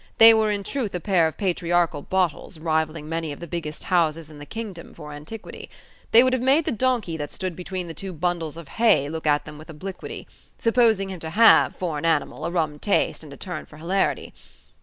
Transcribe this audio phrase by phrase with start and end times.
[0.17, 4.31] They were in truth a pair of patriarchal bottles rivalling many of the biggest houses
[4.31, 5.69] in the kingdom for antiquity.
[6.09, 9.27] They would have made the donkey that stood between the two bundles of hay look
[9.27, 10.27] at them with obliquity:
[10.57, 14.33] supposing him to have, for an animal, a rum taste, and a turn for hilarity.